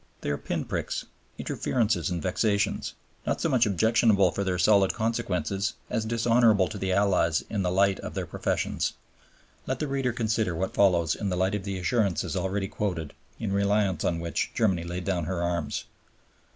They 0.21 0.31
are 0.31 0.37
pin 0.39 0.65
pricks, 0.65 1.05
interferences 1.37 2.09
and 2.09 2.23
vexations, 2.23 2.95
not 3.27 3.39
so 3.39 3.49
much 3.49 3.67
objectionable 3.67 4.31
for 4.31 4.43
their 4.43 4.57
solid 4.57 4.95
consequences, 4.95 5.73
as 5.91 6.05
dishonorable 6.05 6.67
to 6.69 6.79
the 6.79 6.91
Allies 6.91 7.43
in 7.51 7.61
the 7.61 7.69
light 7.69 7.99
of 7.99 8.15
their 8.15 8.25
professions. 8.25 8.93
Let 9.67 9.77
the 9.77 9.87
reader 9.87 10.11
consider 10.11 10.55
what 10.55 10.73
follows 10.73 11.13
in 11.13 11.29
the 11.29 11.37
light 11.37 11.53
of 11.53 11.65
the 11.65 11.77
assurances 11.77 12.35
already 12.35 12.67
quoted, 12.67 13.13
in 13.39 13.53
reliance 13.53 14.03
on 14.03 14.19
which 14.19 14.49
Germany 14.55 14.83
laid 14.85 15.03
down 15.05 15.25
her 15.25 15.43
arms. 15.43 15.83